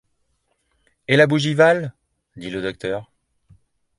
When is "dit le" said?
2.35-2.59